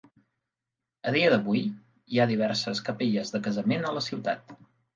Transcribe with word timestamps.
A 1.11 1.13
dia 1.15 1.27
d'avui, 1.33 1.61
hi 2.15 2.19
ha 2.23 2.27
diverses 2.33 2.83
capelles 2.89 3.35
de 3.37 3.45
casament 3.51 3.89
a 3.89 3.95
la 4.01 4.07
ciutat. 4.11 4.61